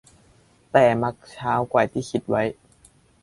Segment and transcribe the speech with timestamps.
[0.71, 2.43] แต่มักช้ากว่าที่คิดไว้